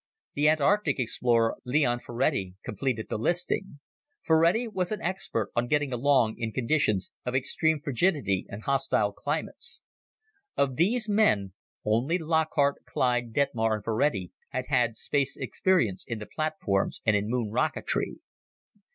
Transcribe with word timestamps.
The 0.33 0.49
Antarctic 0.49 0.99
explorer, 0.99 1.57
Leon 1.63 1.99
Ferrati, 1.99 2.55
completed 2.65 3.05
the 3.07 3.19
listing. 3.19 3.79
Ferrati 4.25 4.67
was 4.67 4.91
an 4.91 4.99
expert 4.99 5.51
on 5.55 5.67
getting 5.67 5.93
along 5.93 6.39
in 6.39 6.51
conditions 6.53 7.11
of 7.23 7.35
extreme 7.35 7.79
frigidity 7.83 8.47
and 8.49 8.63
hostile 8.63 9.11
climates. 9.13 9.83
Of 10.57 10.75
these 10.77 11.07
men, 11.07 11.53
only 11.85 12.17
Lockhart, 12.17 12.83
Clyde, 12.87 13.31
Detmar 13.31 13.75
and 13.75 13.83
Ferrati 13.85 14.31
had 14.49 14.65
had 14.69 14.97
space 14.97 15.37
experience 15.37 16.03
in 16.07 16.17
the 16.17 16.25
platforms 16.25 17.01
and 17.05 17.15
in 17.15 17.29
Moon 17.29 17.51
rocketry. 17.51 18.21